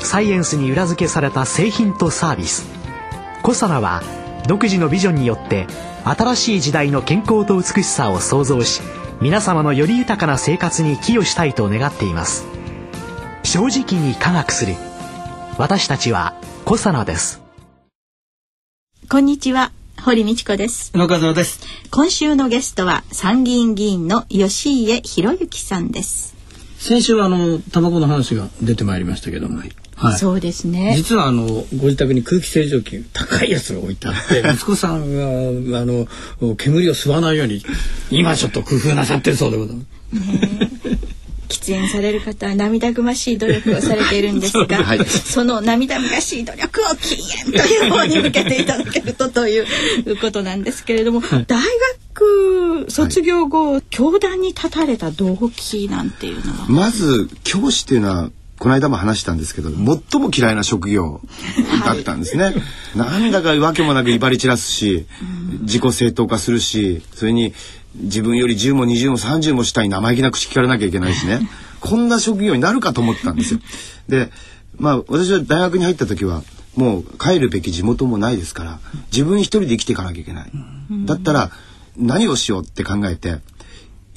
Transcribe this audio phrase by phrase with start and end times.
[0.00, 2.66] サイエンスに裏付けされた製品とサービス。
[3.42, 4.02] コサナは
[4.46, 5.66] 独自のビジョンによって
[6.04, 8.80] 新しい時代の健康と美しさを創造し
[9.20, 12.46] 皆様のより豊かな生活に寄与したいと願っています。
[13.42, 14.74] 正直に科学する。
[15.58, 17.40] 私たちはコサナです。
[19.08, 19.72] こんにちは。
[20.04, 20.92] 堀道子です。
[20.94, 21.60] 野和です。
[21.90, 26.36] 今週のゲストは参議院議員の吉家博之さんです。
[26.78, 30.94] 先週はあのタバコの話が出てまいりましたけども、はいはい、そうですね。
[30.96, 31.46] 実はあの
[31.76, 36.06] ご自宅に空気清浄機高いやつが置いてあって 息子さんがあの
[36.56, 37.62] 煙を吸わないように
[38.10, 39.88] 今ちょっと工夫なさってるそうでございます。
[41.48, 49.66] 喫煙される方は涙ぐましい努力をされているんですが、 はい、その涙ぐましい努力を禁煙という方に向けていただけるとという
[50.20, 51.62] ことなんですけれども、はい、大
[52.14, 56.66] 学卒業後、はい、教壇に立たれた動機なんていうのは？
[56.68, 61.20] まず教師っていうのはこの間も話したんですけど最も嫌いな職業
[61.84, 62.54] だったんですね、はい、
[62.96, 65.06] なんだかわけもなく威張り散らすし
[65.62, 67.54] 自己正当化するしそれに
[67.94, 71.40] 自分より10も20も30もしたい生意気な口聞かれなきゃいけないしね
[71.80, 73.60] こんな職業になるかと思ったんですよ。
[74.08, 74.30] で
[74.76, 76.42] まあ私は大学に入った時は
[76.76, 78.80] もう帰るべき地元もないですから
[79.12, 80.52] 自分一人で生きていかなきゃいけない。
[81.06, 81.50] だったら
[81.96, 83.38] 何をしようって考えて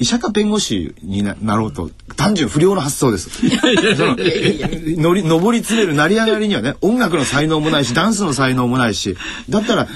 [0.02, 3.30] 医者か弁護士になろうと単純不良の発想です。
[4.98, 9.16] 乗り上り詰める成り上がりにはね音楽の才能もないしダンスの才能もないし
[9.48, 9.86] だったら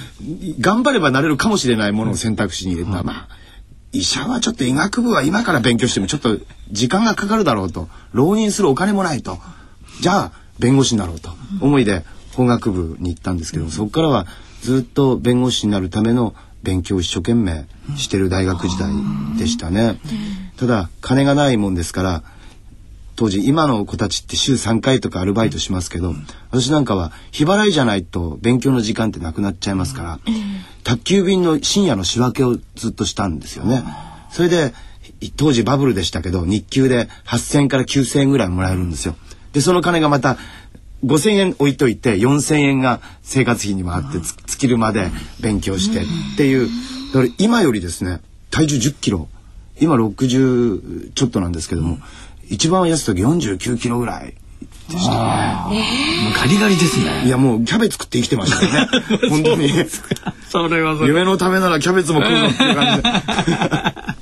[0.60, 3.28] 頑張ればなれるかもしれないものを選択肢に入れた、まあ
[3.92, 6.38] 医者はちょっと医学部は今から勉強してもちょっと
[6.70, 7.88] 時間がかかるだろうと。
[8.12, 9.38] 浪人するお金もないと。
[10.00, 11.30] じゃあ弁護士になろうと。
[11.60, 12.04] 思いで
[12.34, 14.26] 法学部に行ったんですけどそこからは
[14.60, 16.34] ずっと弁護士になるための
[16.66, 17.64] 勉強を一生懸命
[17.96, 18.90] してる大学時代
[19.38, 20.00] でしたね。
[20.56, 22.22] ただ金がないもんですから
[23.14, 26.14] 当時今の子たちって週3回とかアルバイトしますけど
[26.50, 30.18] 私なんかは日払いじゃないと勉強の時間ってなくなっちゃいますから
[30.82, 33.84] 宅急便の深夜の仕分けをずっとしたんですよね。
[34.30, 34.74] それで
[35.36, 39.14] 当時バブルでしたけど日給で8,000円から9,000円ぐらいもらえるんですよ。
[39.52, 40.36] でその金がまた
[41.06, 46.68] 5,000円置いといて4,000円が生活費に回って尽きるまで勉強してっていう
[47.14, 49.28] だから今よりですね体重10キロ
[49.80, 51.98] 今60ちょっとなんですけども、
[52.48, 54.34] 一番安い時49キロぐらい
[54.88, 55.76] でしたね。
[56.24, 57.26] もうガリガリですね。
[57.26, 58.88] いやもうキャベツ食って生きてましたね。
[59.28, 59.70] 本当に。
[60.48, 63.12] それは夢のためならキャベツも食うのっていう感じで。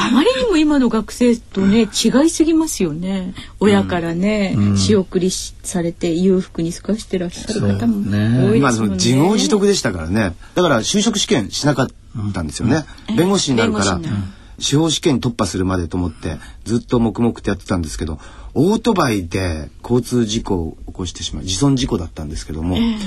[0.00, 3.34] あまりにも今の学生とね違いすぎますよね。
[3.60, 8.56] 親からね、うん、仕送りされて裕福に過ごしてらっしゃる方も多いですもんね。
[8.58, 10.34] 今その自業自得でしたからね。
[10.54, 11.88] だから就職試験しなかっ
[12.32, 12.84] たんですよね。
[13.10, 14.00] うん、弁護士になるから。
[14.60, 18.18] 司法試験突破するまでと思ってずっと黙々とやってたんですけど
[18.54, 22.98] オートバイで交通事故を起こしてしまう自損事故だったんですけども、えー、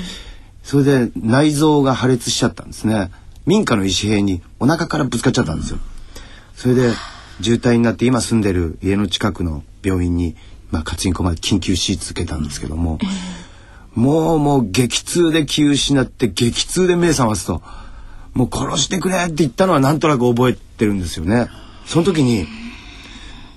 [0.64, 3.10] それで内臓が破裂しちゃったんですね
[3.46, 5.78] 民家の石塀にお腹からぶつかっちゃったんですよ
[6.56, 6.92] それで
[7.42, 10.36] 渋滞になって今住んでる家の近くの病院に、
[10.70, 17.62] まあ、カチンコまで緊急手術受けたんですけども、えー、もうもう激痛で気失って激痛で目覚ますと。
[18.34, 21.48] もう殺してくれって言ったのはなんとなく覚えてるんですよね。
[21.86, 22.46] その時に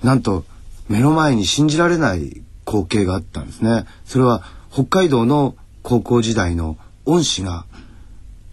[0.02, 0.44] なんと
[0.88, 3.86] 目の前に信じられない光景があったんですね。
[4.04, 7.66] それは北海道の高校時代の恩師が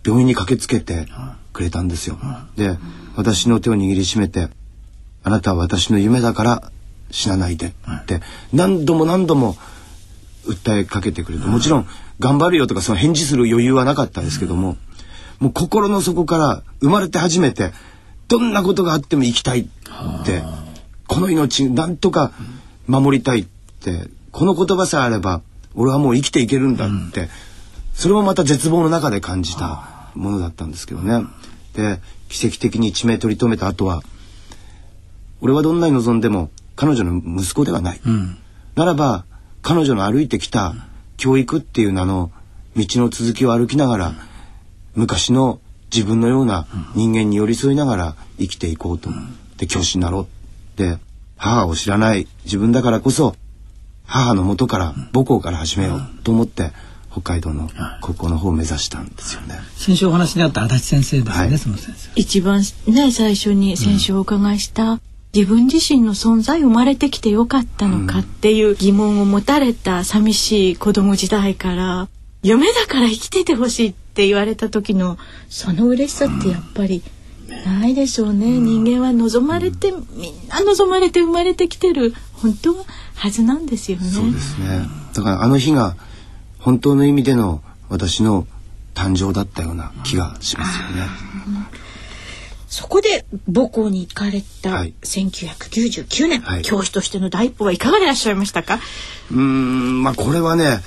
[0.04, 1.08] 病院に駆けつけて
[1.54, 2.18] くれたんですよ。
[2.56, 2.78] で
[3.16, 4.50] 私の手を握りしめて
[5.24, 6.72] 「あなたは私の夢だから
[7.12, 8.22] 死なないで」って
[8.54, 9.58] 何度も何度も
[10.46, 11.88] 訴えかけてくれてもちろん
[12.20, 14.78] 頑張るよとかその返事する余裕はなかったですけども
[15.40, 17.72] もう心の底から生まれて初めて
[18.28, 19.66] どんなことがあっても生きたいっ
[20.26, 20.44] て
[21.08, 22.32] この命なんとか
[22.88, 23.46] 守りたいっ
[23.82, 25.42] てこの言葉さえあれば
[25.76, 27.30] 俺はもう生きていけるんだって、
[27.94, 31.26] それもまた絶望の中で感じたものだったんですけどね。
[31.74, 32.00] で
[32.38, 34.04] 奇跡的に一命取り留めた後は
[35.42, 38.38] 俺はどんなに望んでも彼女の息子ではない、うん、
[38.76, 39.26] ならば
[39.62, 40.76] 彼女の歩いてきた
[41.18, 42.32] 教育っていう名の
[42.76, 44.16] 道の続きを歩きながら、うん
[44.96, 45.60] 昔の
[45.94, 49.10] 自分のような人間に寄り添いながら生きていこうと、
[49.58, 50.98] で教師になろうで
[51.38, 53.36] 母を知らない自分だからこそ
[54.06, 56.72] 母の元から母校から始めようと思って
[57.16, 57.70] 北海道の
[58.02, 59.56] 高校の方を目指したんですよね。
[59.78, 62.10] 先週お話にあった足立先生ですね、はい、その先生。
[62.16, 65.02] 一番ね最初に先週お伺いした、うん、
[65.34, 72.10] 自分自身の存在生まれてきてよかったのかっていう疑問を持たれた寂しい子供時代から
[72.44, 75.18] 夢だから生きててほしいって言われた時の
[75.50, 77.02] その嬉しさってやっぱり
[77.48, 82.86] ないでしょうね、うん、人間は望まれて、みんな望まれて生まれてきてる本当は
[83.16, 84.10] はずなんですよね。
[84.10, 84.86] そうですね。
[85.14, 85.96] だからあの日が
[86.66, 88.48] 本当の意味での私の
[88.96, 91.04] 誕生だったような気がしますよね。
[92.68, 94.70] そこで母校に行かれた
[95.04, 98.80] 1999年、はい、教師としての第一歩はいかがでいらっしゃいましたか？
[99.32, 100.80] うんまあこれはね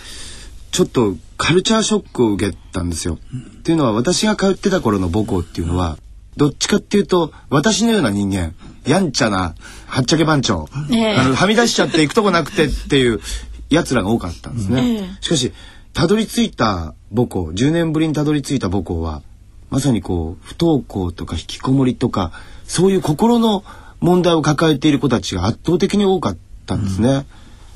[0.73, 3.21] ちょっとカルチャーショックを受けたんですよ。
[3.33, 5.97] うん、っていうのは私が通ってた頃の母校っていうのは
[6.37, 8.53] どっちかっていうと私のような人間
[8.85, 9.55] やんちゃな
[9.87, 13.21] はっちゃけ番長、えー、はみ出しちゃって行くとこなくてっていう
[13.70, 14.97] 奴らが多かったんですね。
[14.97, 15.53] えー、しかし
[15.93, 19.23] たどり着いた母校10年ぶりにたどり着いた母校は
[19.70, 22.32] まさにこう不登校とか引きこもりとか
[22.65, 23.65] そういう心の
[24.00, 26.37] 問題を抱えている子たちが圧倒的に多かっ
[26.67, 27.09] たんですね。
[27.11, 27.25] うん、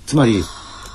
[0.06, 0.42] つまり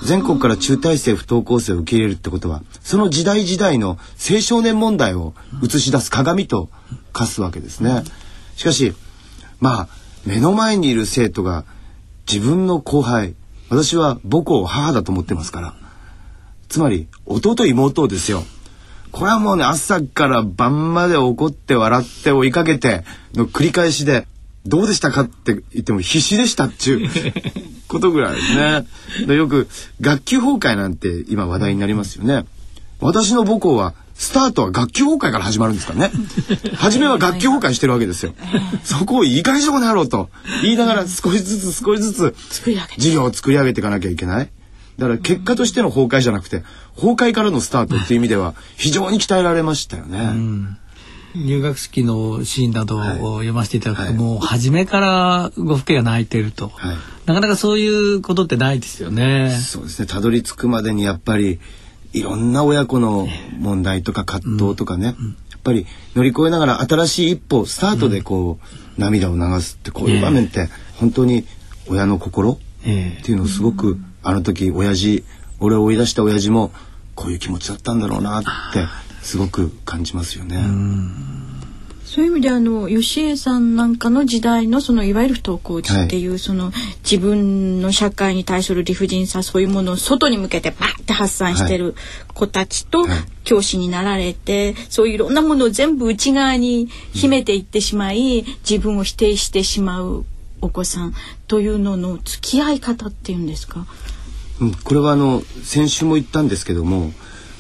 [0.05, 3.97] 全国から中大生不登校生を受け入れるってことはその時代時代の
[4.31, 5.33] 青少年問題を
[5.63, 6.69] 映し出す鏡と
[7.13, 8.03] 化すわけですね。
[8.55, 8.93] しかし
[9.59, 9.87] まあ
[10.25, 11.65] 目の前にいる生徒が
[12.31, 13.35] 自分の後輩
[13.69, 15.73] 私は母校母だと思ってますから
[16.69, 18.43] つまり弟妹ですよ。
[19.11, 23.03] これはもうね朝から晩まで怒って笑って追いかけて
[23.33, 24.27] の繰り返しで
[24.65, 26.99] どうでしたかって言っても必死でしたっちゅう
[27.87, 28.85] ことぐらいですね。
[29.27, 29.69] でよく
[30.01, 32.45] 学級崩壊なんて今話題になりますよね。
[32.99, 36.11] 私の母校はスタートは学級崩壊から始まるんですからね。
[36.75, 38.33] 初めは学級崩壊してるわけですよ。
[38.83, 40.29] そこをいい加減しょうなろうと
[40.63, 42.35] 言いながら少しずつ少しずつ
[42.95, 44.49] 授業を作り上げていかなきゃいけない。
[44.97, 46.63] だから結果としての崩壊じゃなくて
[46.95, 50.77] 崩壊からのスタートっていう意味では非常に鍛えられましたよね。
[51.35, 53.01] 入学式のシーンなどを
[53.37, 56.95] 読ませていただくと、はい、もう初めからご父兄が泣いてると、はい、
[57.27, 59.51] なかなかそういうことってないですよね。
[59.51, 61.59] そうですねたどり着くまでにやっぱり
[62.13, 63.27] いろんな親子の
[63.59, 71.45] 問題とか葛藤とかね、うん、やっぱり乗り越えながら新しい一歩スタートでこう、涙を流すってこういう場面って本当に
[71.87, 75.23] 親の心っていうのをすごくあの時親父
[75.59, 76.71] 俺を追い出した親父も
[77.15, 78.47] こういう気持ちだったんだろうなって
[79.21, 80.57] すごく感じますよね。
[82.07, 86.71] そういう意味であの吉江さんなんかの時代のそのいわゆる不登校児っていう、はい、その
[87.03, 91.95] 自分の社会に対する理不尽さそういうものを外に向けてバッて発散してる
[92.33, 93.05] 子たちと
[93.43, 100.25] 教師になられて、はい、そういういろんなものを全部内側に秘めていってしまい、うん、自分を否定してしまう
[100.61, 101.13] お子さん
[101.49, 103.85] というのの付き合い方っていうんですか、
[104.61, 107.11] うん、これはあの先週も言ったんですけども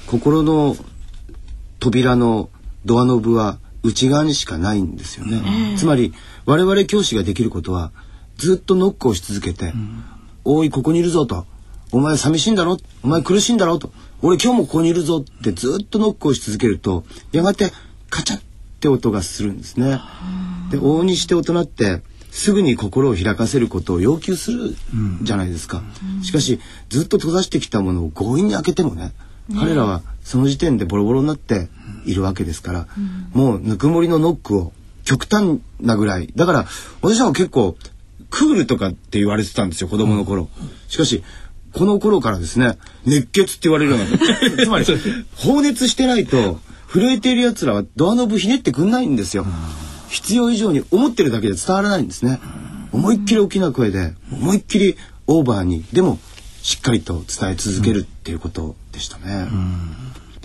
[0.07, 0.77] 心の
[1.81, 2.49] 扉の
[2.85, 6.13] ドアノブは内側にしかないんですよね、えー、つまり
[6.45, 7.91] 我々教師ができることは
[8.37, 10.03] ずっとノックをし続けて「うん、
[10.43, 11.45] おいここにいるぞ」と
[11.91, 13.91] 「お前寂しいんだろお前苦しいんだろ」と
[14.21, 17.71] 「俺今日もここにいるぞ」ってずっとノックをし続けるとやがて
[18.09, 18.41] カチャっ
[18.79, 19.99] て音がするんですね。
[20.71, 22.01] で往々にして大人って
[22.31, 24.75] すぐに心を開かせることを要求する
[25.23, 25.81] じゃないですか、
[26.17, 29.13] うん、しかしずっと閉ざしてきたものを強引に開けてもね、ね、
[29.55, 31.69] 彼らはその時点でボロボロになって
[32.05, 34.73] いるわけですから、うん、もうぬくもりのノックを
[35.03, 36.27] 極端なぐらい。
[36.35, 36.65] だから
[37.01, 37.77] 私は結構
[38.29, 40.49] クールとかって言われてたんですよ子供の頃、
[40.89, 41.23] しかし
[41.73, 44.17] この頃からですね熱血って言われるようにな
[44.65, 44.85] つまり
[45.35, 46.59] 放熱してないと
[46.91, 49.45] 震えている奴らはドアノブひねってくんないんですよ、
[50.09, 52.39] 必要以上に思ってるだけで伝わらないんですね。
[52.91, 54.95] 思いっきり大きな声で思いっきり
[55.27, 55.83] オーバーに。
[55.93, 56.19] でも
[56.67, 59.47] しっかりと伝え続けるっていうことでしたね。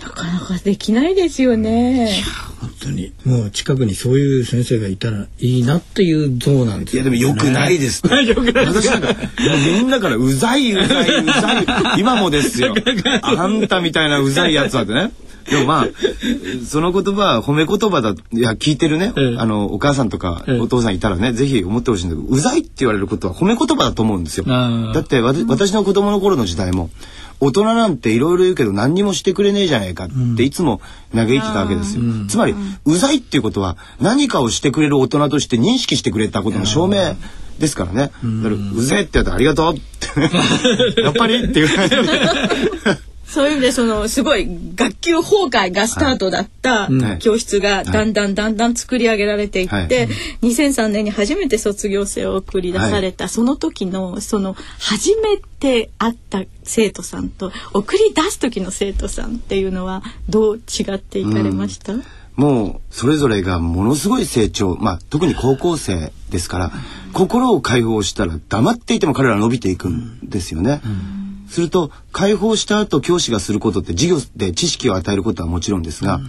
[0.01, 2.15] なかなかできないですよね。
[2.15, 2.25] いや
[2.61, 8.03] 本当にもう近くにそういう先生がいたらいいなっていう像なんです、ね、いやでもよくないです。
[8.07, 11.65] よくない私なんかみんなからうざいうざいうざい
[11.99, 12.73] 今もですよ。
[13.21, 15.11] あんたみたいなうざいやつはってね。
[15.49, 15.87] でもまあ
[16.65, 24.45] その言葉は褒め言葉だいや聞いてるね、ええ、あのお母さんとかお父さんいたらね、え、ぜひ思ってほしいんだけどうざいって言われることは褒め言葉だと思うんですよ。
[24.45, 26.89] だって私の子供の頃の時代も
[27.39, 30.81] 大人なんていろいろ言うけど何にもしてくれねえじゃねえかっていつも
[31.13, 32.03] 嘆いてたわけですよ。
[32.03, 37.15] うん、つまり、うざいっていうことは何かをしてくれる大人として認識してくれたことの証明
[37.59, 37.99] ですからね。
[37.99, 39.79] だからうぜえって言ったらありがとうっ
[40.95, 41.67] て やっぱりっていう。
[43.33, 46.87] そういう意味でそのすごい学級崩壊がスタートだった
[47.17, 49.87] 教室がだんだんだんだん作り上げられていって、はい、
[50.43, 62.03] 2003年に初めて卒業生を送り出された、はい、その時のその初めて会った生徒さんと送り出す時の生徒さんっていうのはどう違っていかれました、うん。
[62.35, 66.71] もうそれぞれがものすごい成長、まあ、特に高校生ですから、
[67.13, 70.81] 心を解放したら黙っていても彼らは伸びていくんですよね。
[71.53, 76.19] すると解放した後教師がすることって授業で知識を与えることはもちろんですが、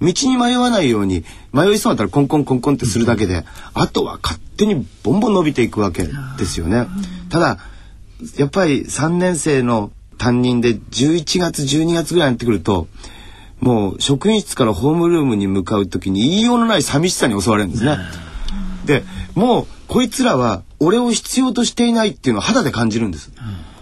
[0.00, 3.44] 道に迷わないように迷いそうだったらコンコンコンコンってするだけで、
[3.74, 6.04] あとは勝手にボンボン伸びていくわけ
[6.38, 6.86] ですよね。
[7.28, 7.58] ただ
[8.36, 12.88] やっぱり3年生の担任で11月12月ぐらいになってくると
[13.60, 17.96] もう職員室からホームルームに向かう時に言いようのない寂しさに襲われるんですね。
[18.84, 19.04] で
[19.34, 23.32] もうこいつらは俺を必要としていないっていうのを肌で感じるんです。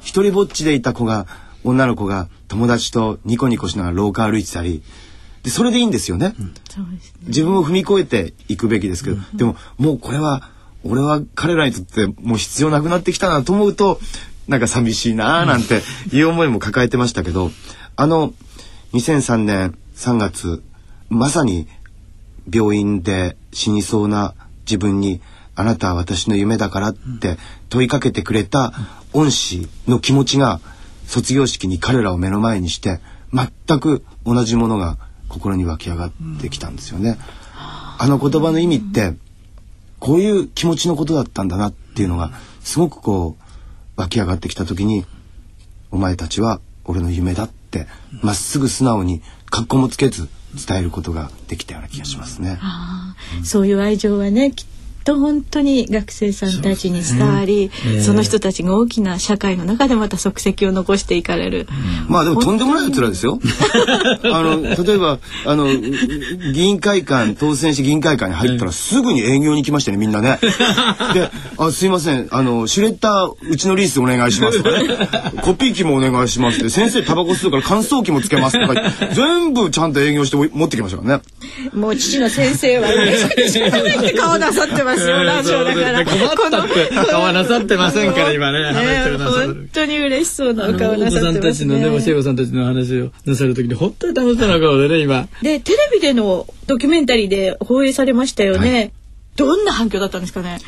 [0.07, 1.27] 一人ぼっちでいた子が
[1.65, 4.83] 女の子が友達とニコニコしながら廊下歩いてたり。
[5.43, 6.35] でそれでいいんですよね。
[6.41, 6.55] うん、
[7.27, 10.51] 自分を踏み越えていくべきですけど、うん、でももうこれは
[10.85, 14.01] 俺は彼らにとってもう必要なくなってきたなと思うと
[14.49, 15.83] なんか寂しいなーなんて
[16.13, 17.51] いう思いも抱えてましたけど
[17.97, 18.33] あの
[18.93, 20.63] 2003年3月
[21.09, 21.69] まさに
[22.53, 25.21] 病院で死にそうな自分に
[25.55, 28.73] 「あなたは私の夢だから」って問いかけてくれた
[29.17, 30.61] 恩師の気持ちが
[31.07, 33.01] 卒業式に彼らを目の前にして
[33.33, 37.19] 全く同じものが心に湧き上がってきたんですよね。
[37.99, 39.15] あの言葉の意味って
[39.99, 42.31] こういう気持ちのことだったんだなっていうのが
[42.61, 45.07] すごくこう湧き上がってきた時に
[45.91, 47.87] 「お前たちは俺の夢だ」って
[48.23, 50.29] まっすぐ素直に格好もつけず
[50.69, 52.59] 伝えることができたような気がしますね。
[53.39, 54.67] うん、そういう愛情はねきっ
[55.07, 61.67] と本当に学生さんたちに伝わりそ、ねえー、その人たちが大きな社会の中でまた足跡を残していかれる、
[62.07, 63.39] うん、まあでもとんでもない奴らですよ。
[64.25, 65.69] あの例えばあの
[66.53, 70.39] 議員会館当選し議員会館に入ったらすぐに営業に来ましたねみんなね。
[71.15, 72.29] で「あすいません。
[72.31, 74.99] あのシュレッダーうちのリースお願いします」とかね
[75.43, 78.75] 「コピー機もお願いします」って「先生タバコ吸うから乾燥機もつけます」とか。
[79.15, 81.23] 全部ちゃんと営業して持ってきましたからね。
[81.73, 86.05] もう父の先生は嬉しくてしょうがないって顔なさってますますよ、ラジオだから。
[86.05, 88.73] 困ったって顔はなさってませんから、今ね。
[88.73, 91.21] ね本当に嬉しそうなお顔なさってますね。
[91.21, 95.29] お子さんたちのね、教え子さんたちの話をなさるときに、本当に楽しそうな顔でね、今。
[95.43, 98.75] で、テレビでのドキュメンタリーで放映されましたよね。
[98.75, 98.93] はい、
[99.37, 100.59] どんな反響だったんですかね？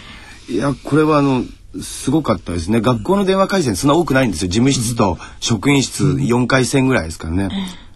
[0.49, 1.45] いや、これはあの、
[1.83, 2.81] すごかったですね。
[2.81, 4.49] 学校の電話回線そんな多くないんですよ。
[4.49, 7.51] 事務室と職員室4回線ぐらいですからね。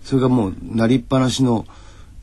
[0.05, 1.65] それがもう、なりっぱなしの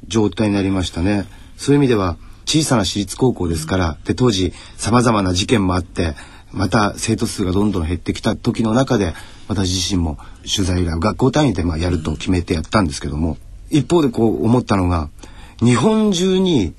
[0.07, 1.25] 状態になりましたね。
[1.57, 2.17] そういう意味では、
[2.49, 6.15] 小さな私立高校ですからで当時さまざまな事件もあって
[6.51, 9.13] また生徒数がどんどん減ってきた時の中で
[9.47, 13.37] 私自身も取材依頼を学校単位でまあやると決めてやったんですけども
[13.69, 15.11] 一方でこう思ったのが
[15.59, 16.73] 日本中に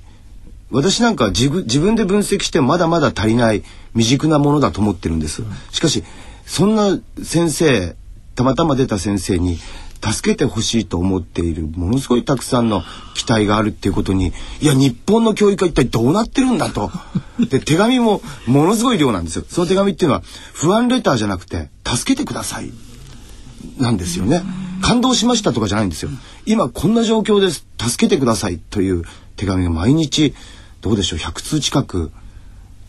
[0.72, 3.62] 私なんか自自分で分析してまだまだ足りない
[3.92, 5.42] 未熟なものだと思ってるんです。
[5.70, 6.02] しかし
[6.46, 7.94] そんな先生
[8.34, 9.58] たまたま出た先生に
[10.02, 12.82] 助けてほしいと思っているものすごいたくさんの
[13.14, 16.90] 期待があるっていうことにいや日本の教育は一体どうなってるんだと。
[17.48, 19.44] で手紙もものすごい量なんですよ。
[19.48, 22.70] その手紙っていうのは不安レターじゃなくて助けてください。
[23.78, 24.42] なんですよね。
[24.82, 26.10] 感動しましたとかじゃないんですよ。
[26.46, 27.66] 今こんな状況です。
[27.78, 29.04] 助けてくださいという
[29.36, 30.34] 手紙が毎日
[30.80, 32.10] どうでしょう100通近く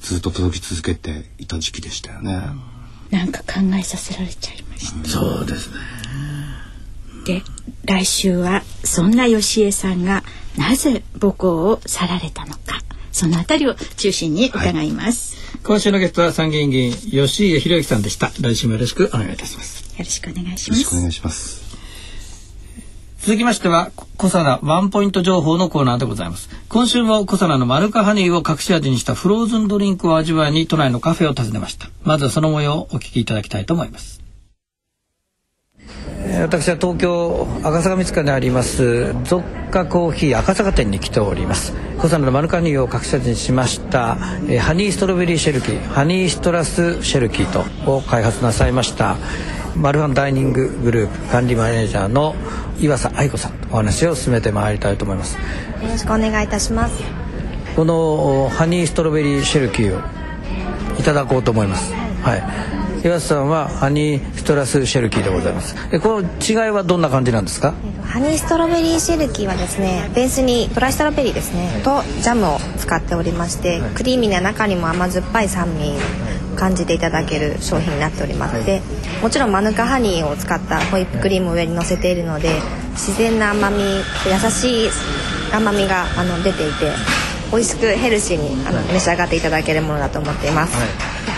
[0.01, 2.41] ずっと届き続けていた時期でしたよね。
[3.11, 6.00] なんか考えさせられちゃいました、そうですね
[7.31, 7.43] で
[7.85, 10.23] 来週はそんな吉江さんが
[10.57, 12.81] なぜ母校を去られたのか。
[13.13, 18.31] そのあたりを中心に伺います、はい、今週のゲストは参議院議員吉江博之さんでした。
[18.39, 19.83] 来週もよろしくお願いいたします。
[19.91, 20.79] よろしくお願いします。
[20.79, 21.61] よろしくお願いします。
[23.19, 26.50] 続きましては小サナワンポイント情報のコーナーでございます。
[26.69, 31.89] 今週も小サナのマルカハニーを隠し味にしたフローズンドリンクを味わいに都内のカフェを訪ねました。
[32.03, 34.21] まずはその模様をお聞きいただきたいと思います
[36.41, 41.74] 私は東京赤坂見塚にありますゾッカコーヒー赤坂店に来ております。
[42.01, 44.17] 小さなマルカニーを隠し味にしました
[44.50, 49.17] えハニーストロベリーシェルキーハニーストラスシェルキーとを開発なさいました
[49.75, 52.33] マルファンダイニンググループ管理マネージャーの
[52.79, 55.36] 岩佐愛子さんお話を進めてまいりたいと思います。
[55.36, 55.41] よ
[55.88, 57.03] ろしくお願いいたします。
[57.75, 60.01] このハニーストロベリーシェルキーを
[61.00, 61.93] いただこうと思います。
[61.93, 65.75] はい岩瀬さんはハニーストラスシェルキーでございます。
[65.91, 67.74] えこの違いはどんな感じなんですか？
[68.05, 75.93] ハニーストロベリーシェルキーはですねベースにドライストロベリーですねとジャムを使っておりましてクリーミーな中にも甘酸っぱい酸味
[76.55, 78.81] 感じていただける商品になっておりまして、はい、
[79.24, 82.50] もちろんマヌカハニーを使ったホイップクリームを上に乗せているので
[82.91, 84.03] 自然な甘み優
[84.51, 84.89] しい
[85.51, 86.91] 甘みがあの出ていて
[87.51, 90.89] 美味しくヘルシーにあの召し上がっていただけるものだと思っています、はい、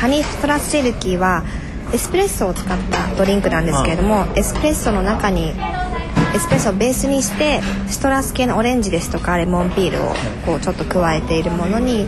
[0.03, 1.45] ハニープラスシェルキーは
[1.93, 10.13] エスプレッソを使ったドリンクなんですけれどもエスプレッソの中にエスプレッソをベースにしてシトラス系のオレンジですとかレモンピールを
[10.45, 12.05] こうちょっと加えているものに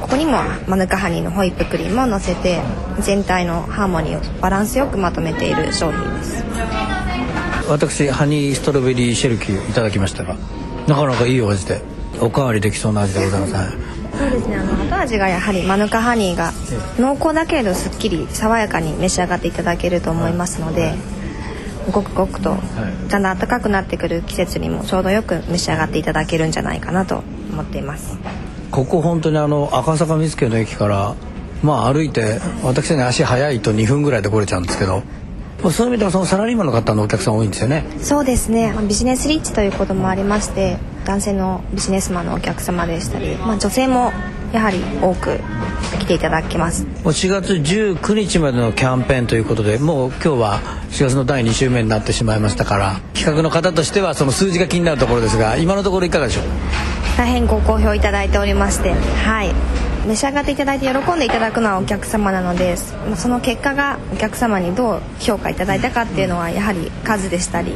[0.00, 2.60] ここにもマヌカハニーのホイップクリームをのせて
[2.98, 6.44] 全体のハーモニーをバランスよくまとめている商品です。
[7.68, 10.34] 私ハニーストロベリーシェルキーいただきましたが
[10.88, 11.80] なかなかいいお味で
[12.20, 13.85] おかわりできそうな味でございます、
[14.18, 14.56] そうですね。
[14.56, 16.52] あの後味がやはりマヌカハニーが
[16.98, 20.94] 濃厚だけれどすっきり爽やかに召し上がっていただけると思いますので、
[21.92, 22.56] ごくごくと
[23.08, 28.18] だんだん暖かくなってくる季節にもちょうどよく召し上がっていただけるんじゃないかなと思っています。
[28.70, 31.14] ここ本当にあの赤坂見附の駅から
[31.62, 35.02] まあ歩いて私に足早いと2分ぐらいで来れちゃうんですけど
[35.62, 37.84] そういう意味ではそのサラリーマンの方のお客さん多いんですよね。
[38.00, 38.72] そうですね。
[38.88, 44.12] ビジネスリッチということもありまして男性のビジネスマンのお客様でしたり、まあ、女性も
[44.52, 45.40] やはり多く
[45.98, 46.84] 来ていただけます。
[47.04, 50.60] 4月19日までのキャンペーンということでもう今日は
[50.90, 56.44] 4月の第2週目になってしまいましたから企画の方としてはその数字が気になるところですが今のところいかがでしょう？
[57.16, 59.52] 大変ご好評いただいておりましてはい。
[60.06, 62.76] 召し上がっていただいて喜んでいただくのはお客様なので
[63.16, 67.72] その結果がお客様にどう評価いただいたかっていうのはやはり数でしたり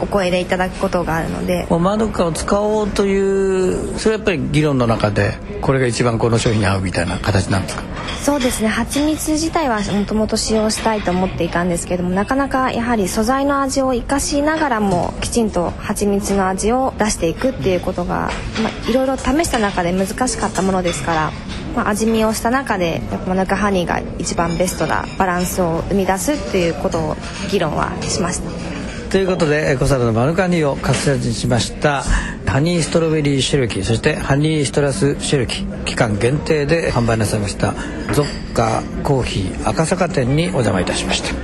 [0.00, 1.66] お声でいただくことがあるので。
[1.70, 7.82] マドカを使おうというそれはやっぱり議論の中でこれが一番この商品に合うみたいな形なんですか？
[8.24, 18.30] そうですね蜂蜜自体はもともと使用したいと思っていたんですけどもなかなかやはり素材の味を生かしながらもきちんと蜂蜜の味を出していくっていうことが、
[18.62, 21.32] まあ、いろいろ試した中で難しかったものですから、
[21.76, 27.16] まあ、味見をした中でやっぱ中ハニーが一番ベストなバランスを生み出すっていうことを
[27.50, 28.74] 議論はしました。
[29.14, 32.02] ということで小皿のマヌカニーをカスにしました
[32.54, 37.74] ハニーストロベリーシェルキーそしてハニーストラスシェルキー期間限定で販売なさいました
[38.12, 41.34] ゾッカコーヒー赤坂店にお邪魔いたしました。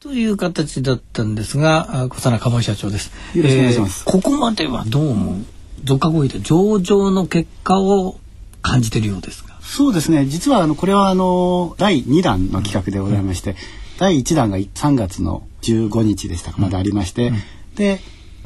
[0.00, 3.12] という形だったんですが小皿鴨井社長です。
[3.36, 5.36] よろしくお願いします、えー、ここまではどうも
[5.84, 8.18] ゾッカコーヒーで上場の結果を
[8.62, 10.24] 感じているようですがそうですね。
[10.24, 13.56] 実はあのこれはあの第2弾の企画でございまして、うん。
[13.98, 17.36] 第1弾が3月の15日でしたかまだありまして、うん。
[17.74, 18.00] で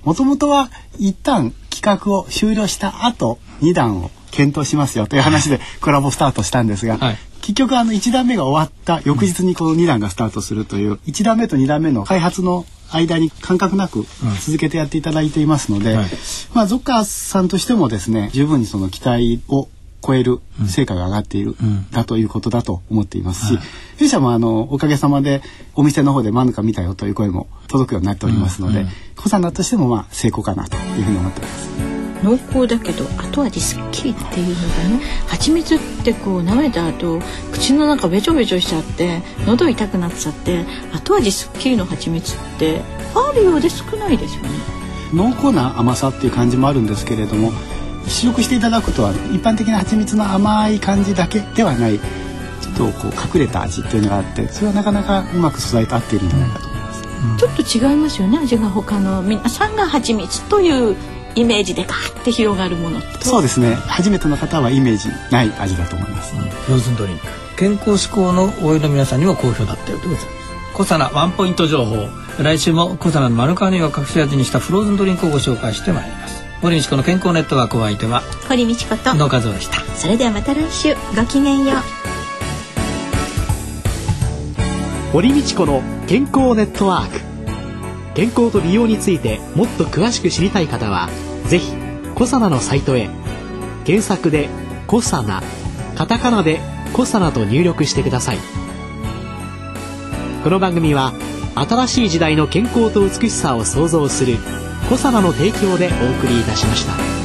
[0.09, 14.07] もともとは一旦企画を終了した後2弾を検討しますよという話でコラボスタートしたんですが、はい、結局あの1段目が終わった翌日にこの2弾がスタートするという1段目と2段目の開発の間に間隔なく
[14.40, 16.07] 続けてやっていただいていますので、はい、
[16.55, 19.68] まあゾッカーさんとしてもですね十分にその期待を
[20.04, 21.56] 超える成果が上がっている、
[21.90, 23.58] だということだと思っていますし、
[23.98, 25.42] 弊社もあのおかげさまで
[25.74, 31.68] お店の方でマヌカ見たよという声も届くようになっておりますので、コサナとしてもまあ成功かなというふうに思っています。
[32.22, 37.20] 濃厚だけど後味すっきりっていうのがね蜂蜜ってこう舐めた後
[37.52, 42.82] 口の中べちょべちょしちゃって喉痛くなっちゃって後味すっきりの蜂蜜って
[43.14, 44.48] あるようで少ないですよね。
[45.14, 47.52] 濃厚な甘さっていう感じもあるんですけれども
[48.09, 58.38] 試食していただくとは一般的な蜂蜜の甘い感じだけではないちょっとこう隠れた味っていうのがあってそれはなかなかうまく素材と合っているんじゃないかと思います、うん、ちょっと違いますよね。
[58.38, 60.97] 味が他の皆さんが蜂蜜という
[61.35, 63.75] イメージでガーって広がるものそうですね。
[63.75, 67.25] 初めての方はイメージない味だと思います、うん、フローズンドリンク。
[67.57, 70.38] 健康志向のお湯の皆さんにも好評だったようでございます。
[70.75, 72.09] コサナワンポイント情報。
[72.42, 79.81] 来週もコサナのマルカーニを隠し味にしたフローズンドリンクをご紹介してまいります森道子の健康ネットワークお相手は堀道子と野和夫でした。
[79.94, 81.79] それではまた来週ごきげんよう。
[85.12, 87.21] 堀道子の健康ネットワーク。
[88.14, 91.09] 健康と美容についてもっと詳しく知りたい方は
[91.47, 91.73] ぜひ
[92.16, 93.09] コサナのサイトへ。
[93.85, 94.49] 検索で
[94.88, 95.44] 「コサナ」
[95.97, 96.61] カタカナで
[96.92, 98.38] 「コサナ」と入力してください。
[100.42, 101.12] この番組は
[101.55, 104.38] 新しい時代の健康と美しさを創造する
[104.88, 107.17] 「小様の提供でお送りいたしました。